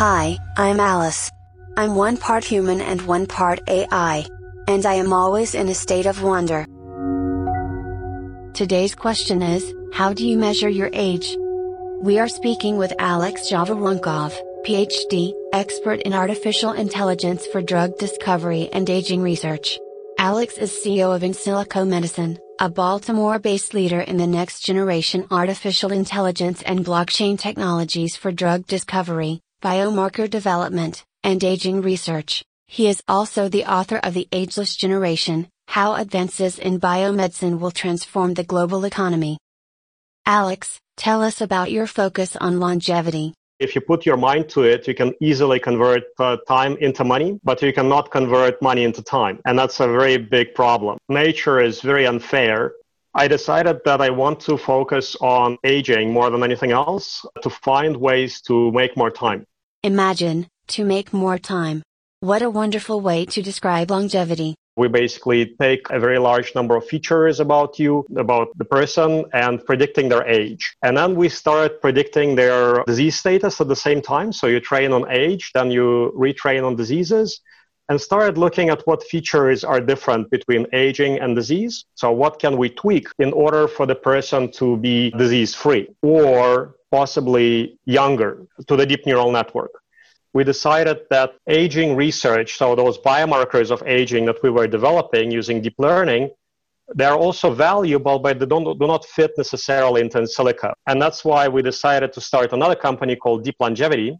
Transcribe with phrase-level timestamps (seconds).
[0.00, 1.30] Hi, I'm Alice.
[1.76, 4.24] I'm one part human and one part AI.
[4.66, 6.64] And I am always in a state of wonder.
[8.54, 11.36] Today's question is How do you measure your age?
[12.00, 14.32] We are speaking with Alex Zhavoronkov,
[14.64, 19.78] PhD, expert in artificial intelligence for drug discovery and aging research.
[20.18, 25.92] Alex is CEO of InSilico Medicine, a Baltimore based leader in the next generation artificial
[25.92, 32.42] intelligence and blockchain technologies for drug discovery, biomarker development, and aging research.
[32.66, 38.34] He is also the author of The Ageless Generation How Advances in Biomedicine Will Transform
[38.34, 39.38] the Global Economy.
[40.24, 43.34] Alex, tell us about your focus on longevity.
[43.58, 47.38] If you put your mind to it, you can easily convert uh, time into money,
[47.44, 49.38] but you cannot convert money into time.
[49.44, 50.96] And that's a very big problem.
[51.10, 52.72] Nature is very unfair.
[53.14, 57.96] I decided that I want to focus on aging more than anything else to find
[57.96, 59.46] ways to make more time.
[59.82, 61.82] Imagine, to make more time.
[62.20, 64.54] What a wonderful way to describe longevity.
[64.76, 69.64] We basically take a very large number of features about you, about the person, and
[69.64, 70.76] predicting their age.
[70.82, 74.32] And then we start predicting their disease status at the same time.
[74.32, 77.40] So you train on age, then you retrain on diseases,
[77.90, 81.84] and started looking at what features are different between aging and disease.
[81.96, 86.76] So, what can we tweak in order for the person to be disease free or
[86.90, 89.72] possibly younger to the deep neural network?
[90.32, 95.60] we decided that aging research, so those biomarkers of aging that we were developing using
[95.60, 96.30] deep learning,
[96.94, 100.72] they're also valuable, but they don't, do not fit necessarily into silico.
[100.86, 104.18] And that's why we decided to start another company called Deep Longevity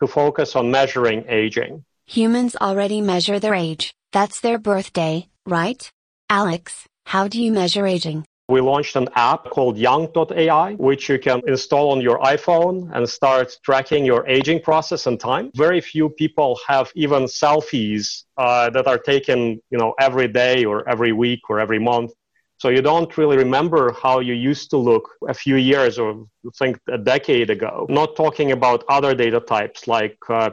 [0.00, 1.84] to focus on measuring aging.
[2.06, 5.90] Humans already measure their age, that's their birthday, right?
[6.28, 8.24] Alex, how do you measure aging?
[8.48, 13.56] We launched an app called Young.ai, which you can install on your iPhone and start
[13.64, 15.50] tracking your aging process and time.
[15.56, 20.86] Very few people have even selfies uh, that are taken, you know, every day or
[20.86, 22.12] every week or every month.
[22.58, 26.26] So you don't really remember how you used to look a few years or
[26.58, 27.86] think a decade ago.
[27.88, 30.50] Not talking about other data types like uh,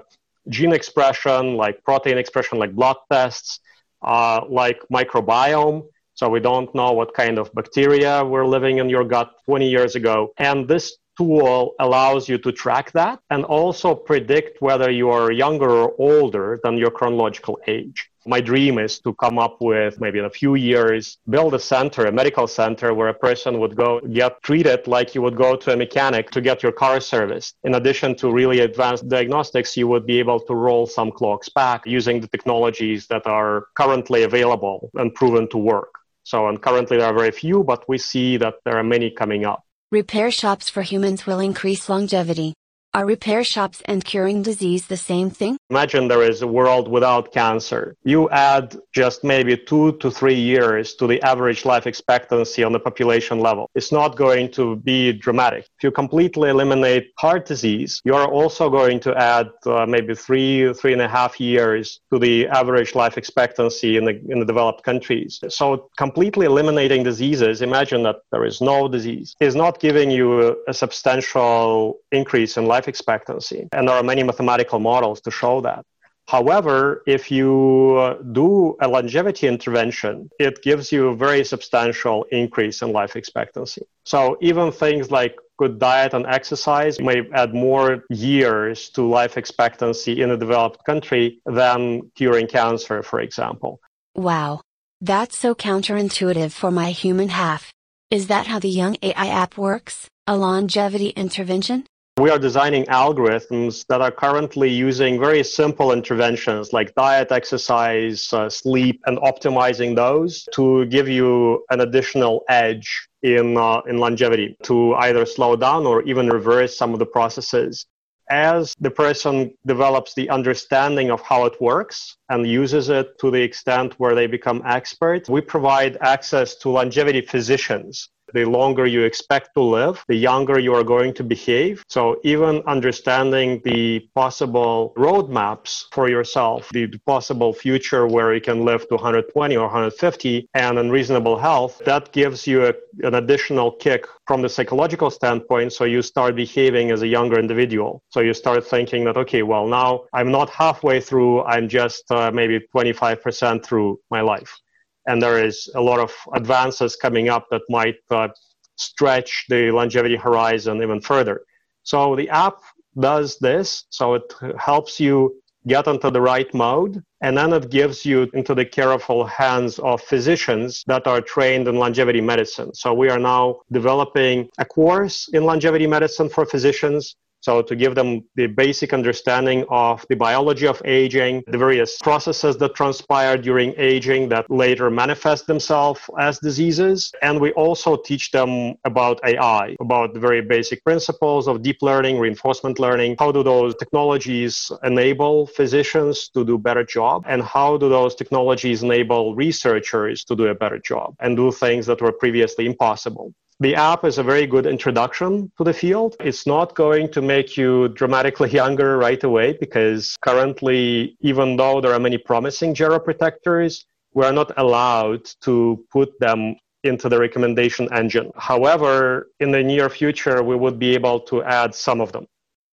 [0.50, 3.60] gene expression, like protein expression, like blood tests,
[4.02, 5.84] uh, like microbiome
[6.22, 9.96] so we don't know what kind of bacteria were living in your gut 20 years
[9.96, 10.32] ago.
[10.38, 15.70] And this tool allows you to track that and also predict whether you are younger
[15.70, 18.10] or older than your chronological age.
[18.26, 22.06] My dream is to come up with maybe in a few years, build a center,
[22.06, 25.74] a medical center where a person would go get treated like you would go to
[25.74, 27.56] a mechanic to get your car serviced.
[27.64, 31.80] In addition to really advanced diagnostics, you would be able to roll some clocks back
[31.86, 35.94] using the technologies that are currently available and proven to work.
[36.24, 39.46] So, and currently there are very few, but we see that there are many coming
[39.46, 39.62] up.
[39.94, 42.54] Repair shops for humans will increase longevity.
[42.94, 45.58] Are repair shops and curing disease the same thing?
[45.70, 47.96] Imagine there is a world without cancer.
[48.04, 52.82] You add just maybe two to three years to the average life expectancy on the
[52.82, 53.70] population level.
[53.76, 55.68] It's not going to be dramatic.
[55.78, 60.74] If you completely eliminate heart disease, you are also going to add uh, maybe three,
[60.74, 64.84] three and a half years to the average life expectancy in the, in the developed
[64.84, 65.40] countries.
[65.48, 70.56] So completely eliminating diseases, imagine that there is no disease, is not giving you a,
[70.68, 73.62] a substantial increase in life life expectancy.
[73.72, 75.86] And there are many mathematical models to show that.
[76.28, 82.82] However, if you uh, do a longevity intervention, it gives you a very substantial increase
[82.82, 83.84] in life expectancy.
[84.06, 90.22] So even things like good diet and exercise may add more years to life expectancy
[90.24, 91.80] in a developed country than
[92.16, 93.80] curing cancer, for example.
[94.16, 94.62] Wow.
[95.02, 97.74] That's so counterintuitive for my human half.
[98.10, 100.08] Is that how the Young AI app works?
[100.28, 101.80] A longevity intervention?
[102.18, 108.50] We are designing algorithms that are currently using very simple interventions like diet, exercise, uh,
[108.50, 114.94] sleep, and optimizing those to give you an additional edge in, uh, in longevity to
[114.96, 117.86] either slow down or even reverse some of the processes.
[118.30, 123.42] As the person develops the understanding of how it works and uses it to the
[123.42, 129.50] extent where they become expert, we provide access to longevity physicians the longer you expect
[129.56, 131.84] to live, the younger you are going to behave.
[131.88, 138.88] So even understanding the possible roadmaps for yourself, the possible future where you can live
[138.90, 142.74] to 120 or 150 and in reasonable health, that gives you a,
[143.04, 145.74] an additional kick from the psychological standpoint.
[145.74, 148.02] So you start behaving as a younger individual.
[148.10, 152.32] So you start thinking that, okay, well, now I'm not halfway through, I'm just uh,
[152.32, 154.60] maybe 25% through my life
[155.08, 158.28] and there is a lot of advances coming up that might uh,
[158.76, 161.42] stretch the longevity horizon even further.
[161.84, 162.58] So the app
[163.00, 163.86] does this.
[163.90, 167.04] So it helps you get into the right mode.
[167.22, 171.76] And then it gives you into the careful hands of physicians that are trained in
[171.76, 172.74] longevity medicine.
[172.74, 177.96] So we are now developing a course in longevity medicine for physicians so to give
[177.96, 183.74] them the basic understanding of the biology of aging, the various processes that transpire during
[183.78, 187.12] aging that later manifest themselves as diseases.
[187.24, 192.20] And we also teach them about AI, about the very basic principles of deep learning,
[192.20, 193.16] reinforcement learning.
[193.18, 197.26] How do those technologies enable physicians to do a better job?
[197.28, 201.88] And how do those technologies enable researchers to do a better job and do things
[201.88, 203.34] that were previously impossible?
[203.62, 206.16] The app is a very good introduction to the field.
[206.20, 211.94] It's not going to make you dramatically younger right away because currently, even though there
[211.94, 213.86] are many promising geroprotectors,
[214.16, 218.32] we are not allowed to put them into the recommendation engine.
[218.36, 222.26] However, in the near future, we would be able to add some of them.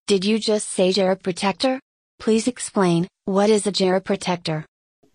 [0.07, 1.81] Did you just say geroprotector?
[2.19, 4.65] Please explain, what is a geroprotector?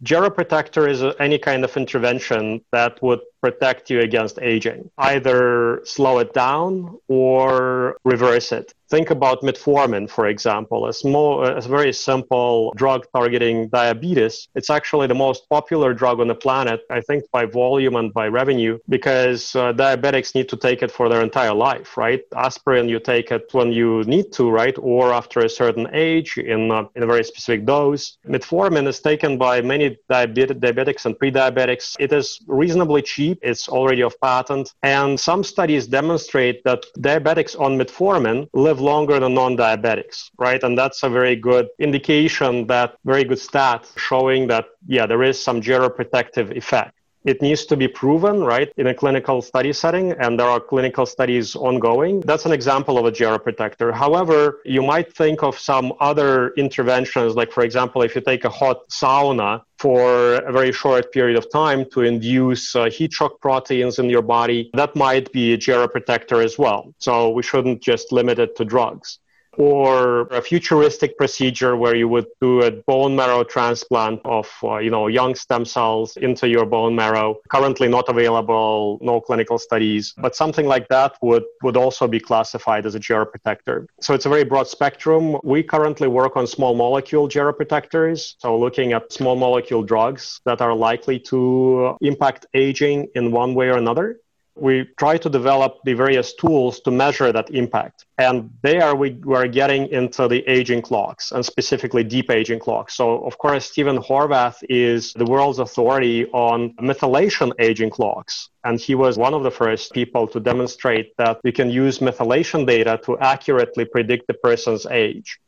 [0.04, 4.80] Geroprotector is any kind of intervention that would protect you against aging.
[4.98, 6.72] Either slow it down
[7.10, 8.68] or reverse it.
[8.95, 14.36] Think about metformin, for example, a small, a very simple drug targeting diabetes.
[14.54, 18.28] It's actually the most popular drug on the planet, I think, by volume and by
[18.42, 22.22] revenue, because uh, diabetics need to take it for their entire life, right?
[22.36, 24.78] Aspirin, you take it when you need to, right?
[24.94, 28.06] Or after a certain age in, uh, in a very specific dose.
[28.36, 31.86] Metformin is taken by many diabetic, diabetics and pre-diabetics.
[32.06, 33.32] It is reasonably cheap.
[33.41, 34.74] It's already off patent.
[34.83, 40.62] And some studies demonstrate that diabetics on metformin live longer than non-diabetics, right?
[40.63, 45.41] And that's a very good indication that very good stat showing that, yeah, there is
[45.41, 46.94] some geroprotective effect.
[47.25, 51.06] It needs to be proven, right, in a clinical study setting, and there are clinical
[51.06, 52.19] studies ongoing.
[52.19, 53.94] That's an example of a geroprotector.
[53.94, 58.50] However, you might think of some other interventions, like, for example, if you take a
[58.50, 64.00] hot sauna for a very short period of time to induce uh, heat shock proteins
[64.00, 66.81] in your body, that might be a geroprotector as well.
[67.00, 69.19] So we shouldn't just limit it to drugs
[69.57, 74.89] or a futuristic procedure where you would do a bone marrow transplant of uh, you
[74.89, 80.35] know young stem cells into your bone marrow currently not available no clinical studies but
[80.35, 84.44] something like that would would also be classified as a geroprotector so it's a very
[84.44, 85.38] broad spectrum.
[85.44, 90.75] We currently work on small molecule geroprotectors so looking at small molecule drugs that are
[90.75, 94.19] likely to impact aging in one way or another
[94.55, 98.05] we try to develop the various tools to measure that impact.
[98.17, 102.95] And there we were getting into the aging clocks and specifically deep aging clocks.
[102.95, 108.50] So, of course, Stephen Horvath is the world's authority on methylation aging clocks.
[108.63, 112.65] And he was one of the first people to demonstrate that you can use methylation
[112.67, 115.39] data to accurately predict the person's age.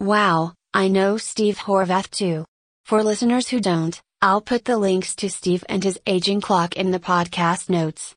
[0.00, 2.44] Wow, I know Steve Horvath too.
[2.84, 6.90] For listeners who don't, I'll put the links to Steve and his aging clock in
[6.90, 8.14] the podcast notes.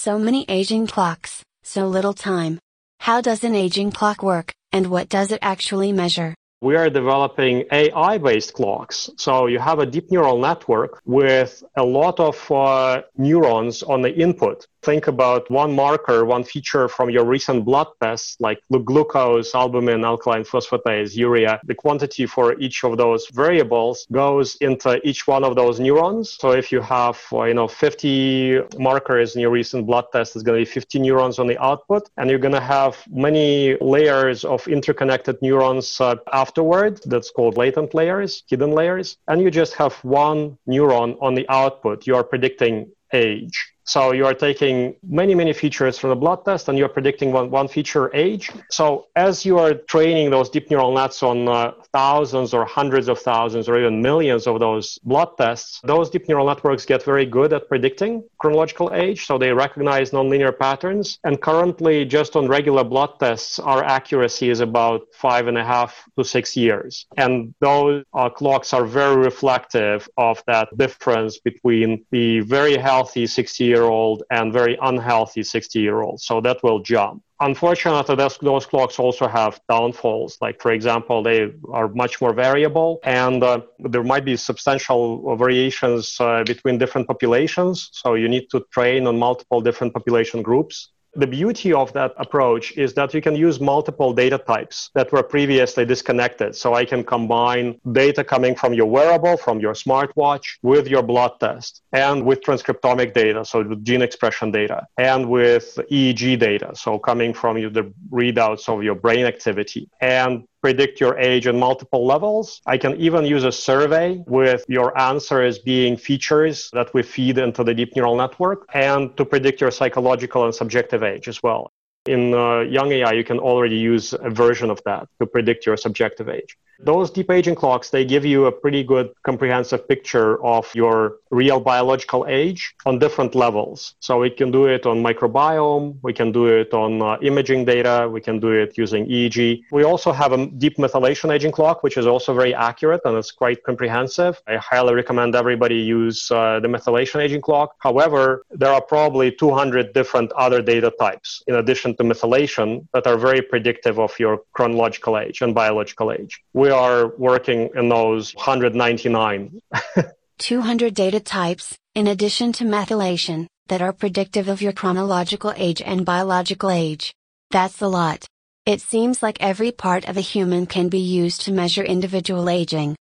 [0.00, 2.60] So many aging clocks, so little time.
[3.00, 6.36] How does an aging clock work, and what does it actually measure?
[6.60, 9.10] we are developing AI based clocks.
[9.16, 14.12] So you have a deep neural network with a lot of uh, neurons on the
[14.12, 18.58] input think about one marker, one feature from your recent blood tests, like
[18.90, 25.26] glucose, albumin, alkaline phosphatase, urea, the quantity for each of those variables goes into each
[25.26, 26.38] one of those neurons.
[26.40, 30.58] So if you have, you know, 50 markers in your recent blood test, it's going
[30.58, 34.66] to be 50 neurons on the output, and you're going to have many layers of
[34.68, 37.00] interconnected neurons uh, afterward.
[37.04, 42.06] That's called latent layers, hidden layers, and you just have one neuron on the output.
[42.06, 43.74] You are predicting age.
[43.88, 47.50] So you are taking many, many features from the blood test and you're predicting one,
[47.50, 48.50] one feature age.
[48.70, 53.18] So as you are training those deep neural nets on uh, thousands or hundreds of
[53.18, 57.54] thousands or even millions of those blood tests, those deep neural networks get very good
[57.54, 59.24] at predicting chronological age.
[59.24, 61.18] So they recognize nonlinear patterns.
[61.24, 66.04] And currently, just on regular blood tests, our accuracy is about five and a half
[66.18, 67.06] to six years.
[67.16, 73.64] And those uh, clocks are very reflective of that difference between the very healthy 60
[73.64, 76.20] year year old and very unhealthy 60 year old.
[76.28, 77.22] So that will jump.
[77.40, 80.38] Unfortunately, those, clocks also have downfalls.
[80.40, 81.40] Like, for example, they
[81.78, 83.60] are much more variable and uh,
[83.92, 87.90] there might be substantial variations uh, between different populations.
[87.92, 90.76] So you need to train on multiple different population groups
[91.14, 95.22] The beauty of that approach is that you can use multiple data types that were
[95.22, 96.54] previously disconnected.
[96.54, 101.32] So I can combine data coming from your wearable, from your smartwatch, with your blood
[101.40, 106.98] test, and with transcriptomic data, so with gene expression data, and with EEG data, so
[106.98, 112.60] coming from the readouts of your brain activity, and predict your age on multiple levels.
[112.66, 117.64] I can even use a survey with your answers being features that we feed into
[117.64, 121.72] the deep neural network and to predict your psychological and subjective age as well.
[122.06, 125.76] In uh, Young AI, you can already use a version of that to predict your
[125.76, 126.56] subjective age.
[126.80, 131.58] Those deep aging clocks, they give you a pretty good comprehensive picture of your real
[131.58, 133.96] biological age on different levels.
[133.98, 138.08] So we can do it on microbiome, we can do it on uh, imaging data,
[138.08, 139.62] we can do it using EEG.
[139.72, 143.32] We also have a deep methylation aging clock, which is also very accurate and it's
[143.32, 144.40] quite comprehensive.
[144.46, 147.74] I highly recommend everybody use uh, the methylation aging clock.
[147.80, 153.18] However, there are probably 200 different other data types in addition to methylation that are
[153.18, 156.40] very predictive of your chronological age and biological age.
[156.52, 159.58] We we are working in those 199.
[160.38, 166.04] 200 data types, in addition to methylation, that are predictive of your chronological age and
[166.04, 167.14] biological age.
[167.50, 168.26] That's a lot.
[168.66, 172.96] It seems like every part of a human can be used to measure individual aging.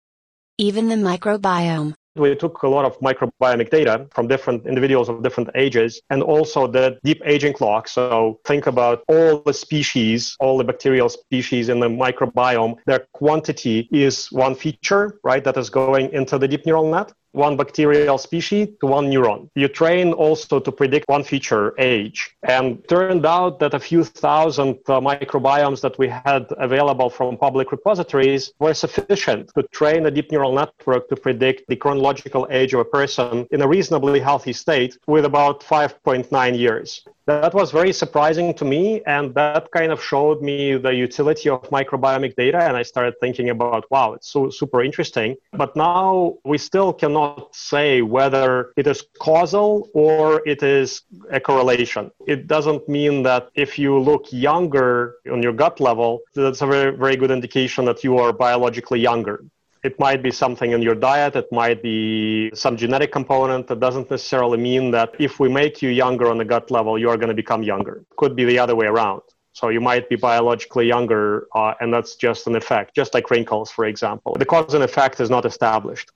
[0.59, 5.51] Even the microbiome, we took a lot of microbiomic data from different individuals of different
[5.55, 7.89] ages and also the deep aging clock.
[7.89, 12.77] So think about all the species, all the bacterial species in the microbiome.
[12.87, 17.57] Their quantity is one feature, right, that is going into the deep neural net one
[17.57, 19.49] bacterial species to one neuron.
[19.55, 22.35] You train also to predict one feature, age.
[22.43, 27.71] And turned out that a few thousand uh, microbiomes that we had available from public
[27.73, 32.81] repositories were sufficient to train a deep neural network to predict the chronological age of
[32.81, 38.55] a person in a reasonably healthy state with about 5.9 years that was very surprising
[38.55, 42.83] to me and that kind of showed me the utility of microbiomic data and i
[42.83, 45.37] started thinking about wow it's so super interesting.
[45.53, 52.11] But now we still cannot say whether it is causal or it is a correlation.
[52.27, 56.97] It doesn't mean that if you look younger on your gut level that's a very
[56.97, 59.45] very good indication that you are biologically younger
[59.87, 63.69] it might be something in your diet, it might be some genetic component.
[63.69, 67.17] That doesn't necessarily mean that if we make you younger on the gut level, you're
[67.17, 68.05] going to become younger.
[68.17, 69.23] Could be the other way around.
[69.53, 73.71] So you might be biologically younger, uh, and that's just an effect, just like wrinkles,
[73.71, 74.37] for example.
[74.39, 76.11] The cause and effect is not established.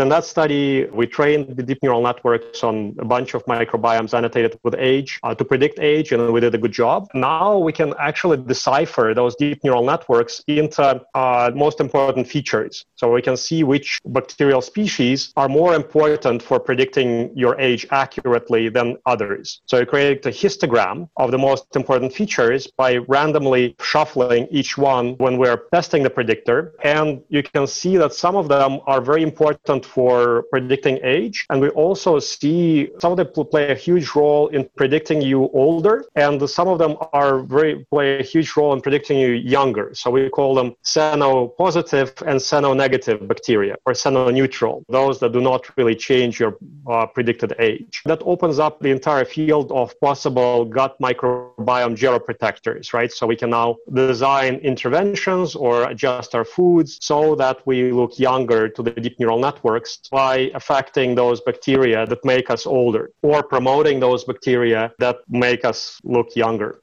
[0.00, 4.58] In that study, we trained the deep neural networks on a bunch of microbiomes annotated
[4.64, 7.06] with age uh, to predict age, and we did a good job.
[7.14, 12.84] Now we can actually decipher those deep neural networks into uh, most important features.
[12.96, 18.68] So we can see which bacterial species are more important for predicting your age accurately
[18.70, 19.60] than others.
[19.66, 25.14] So you create a histogram of the most important features by randomly shuffling each one
[25.18, 26.74] when we're testing the predictor.
[26.82, 31.46] And you can see that some of them are very important for predicting age.
[31.50, 36.04] And we also see some of them play a huge role in predicting you older,
[36.16, 39.86] and some of them are very play a huge role in predicting you younger.
[39.94, 45.94] So we call them seno-positive and seno-negative bacteria, or seno-neutral, those that do not really
[45.94, 46.56] change your
[46.90, 48.02] uh, predicted age.
[48.04, 53.12] That opens up the entire field of possible gut microbiome geroprotectors, right?
[53.12, 58.68] So we can now design interventions or adjust our foods so that we look younger
[58.68, 63.42] to the deep neural network networks by affecting those bacteria that make us older or
[63.42, 66.80] promoting those bacteria that make us look younger.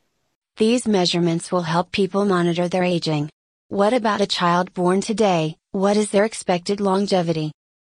[0.57, 3.29] These measurements will help people monitor their aging.
[3.69, 5.55] What about a child born today?
[5.71, 7.51] What is their expected longevity?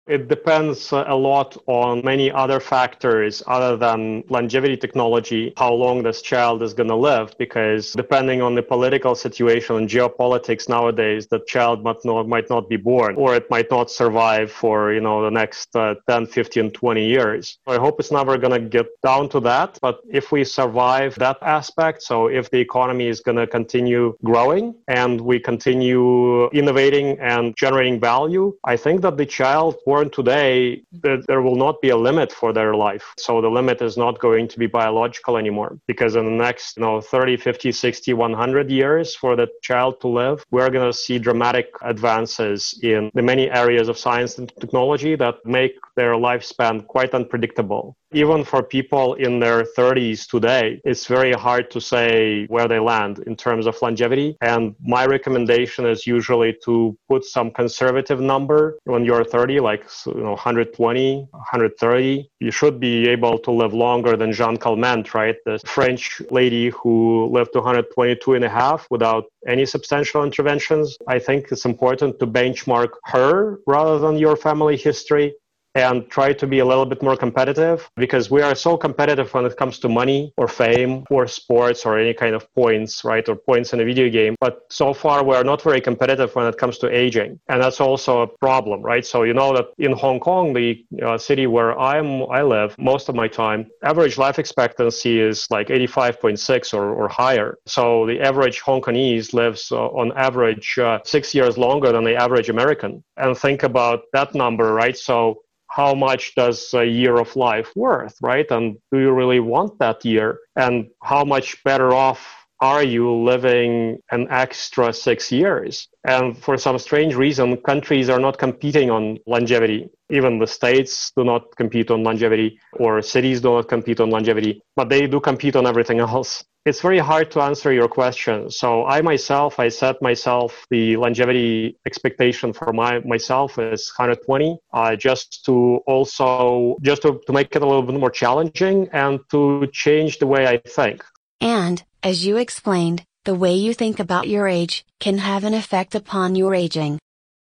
[0.08, 6.22] It depends a lot on many other factors other than longevity technology, how long this
[6.22, 11.40] child is going to live, because depending on the political situation and geopolitics nowadays, the
[11.48, 15.24] child might not, might not be born or it might not survive for, you know,
[15.24, 17.58] the next uh, 10, 15, 20 years.
[17.66, 19.80] I hope it's never going to get down to that.
[19.82, 24.76] But if we survive that aspect, so if the economy is going to continue growing
[24.88, 31.22] and we continue innovating and generating value, I think that the child born today, mm-hmm.
[31.30, 33.06] there will not be a limit for their life.
[33.18, 36.84] So the limit is not going to be biological anymore because in the next, you
[36.84, 41.18] know, 30, 50, 60, 100 years for the child to live, we're going to see
[41.18, 47.14] dramatic advances in the many areas of science and technology that make their lifespan quite
[47.14, 52.80] unpredictable even for people in their 30s today, it's very hard to say where they
[52.80, 54.38] land in terms of longevity.
[54.42, 60.14] And my recommendation is usually to put some conservative number when you're 30, like you
[60.14, 62.30] know, 120, 130.
[62.40, 65.36] You should be able to live longer than Jeanne Calment, right?
[65.46, 70.98] The French lady who lived to 122 and a half without any substantial interventions.
[71.08, 75.34] I think it's important to benchmark her rather than your family history
[75.76, 79.46] and try to be a little bit more competitive because we are so competitive when
[79.46, 83.28] it comes to money or fame or sports or any kind of points, right?
[83.28, 84.36] Or points in a video game.
[84.40, 87.40] But so far, we are not very competitive when it comes to aging.
[87.50, 89.06] And that's also a problem, right?
[89.06, 93.10] So you know that in Hong Kong, the uh, city where I'm, I live most
[93.10, 97.58] of my time, average life expectancy is like 85.6 or, or higher.
[97.66, 102.16] So the average Hong Kongese lives uh, on average uh, six years longer than the
[102.16, 103.04] average American.
[103.18, 104.98] And think about that number, right?
[104.98, 108.50] So how much does a year of life worth, right?
[108.50, 110.40] And do you really want that year?
[110.56, 115.90] And how much better off are you living an extra six years?
[116.08, 119.90] And for some strange reason, countries are not competing on longevity.
[120.10, 124.62] Even the states do not compete on longevity, or cities do not compete on longevity,
[124.76, 128.50] but they do compete on everything else it's very hard to answer your question.
[128.50, 134.96] So I myself, I set myself the longevity expectation for my myself is 120, uh,
[134.96, 139.68] just to also just to, to make it a little bit more challenging and to
[139.72, 141.04] change the way I think.
[141.40, 145.94] And as you explained, the way you think about your age can have an effect
[145.94, 146.98] upon your aging.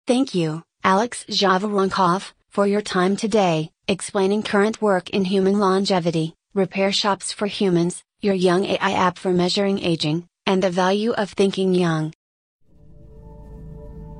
[0.06, 6.92] Thank you, Alex Zhavoronkov, for your time today, explaining current work in human longevity, repair
[6.92, 11.74] shops for humans, your Young AI app for measuring aging, and the value of thinking
[11.74, 12.12] young.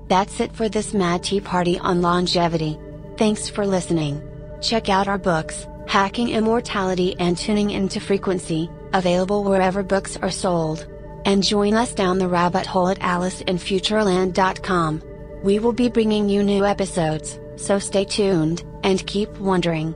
[0.09, 2.77] That's it for this Mad Tea Party on longevity.
[3.17, 4.21] Thanks for listening.
[4.61, 10.85] Check out our books, Hacking Immortality and Tuning into Frequency, available wherever books are sold.
[11.25, 15.03] And join us down the rabbit hole at AliceInFutureland.com.
[15.47, 19.95] We will be bringing you new episodes, so stay tuned, and keep wondering.